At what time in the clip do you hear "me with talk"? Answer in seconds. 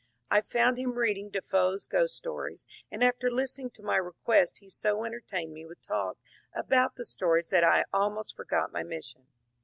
5.53-6.17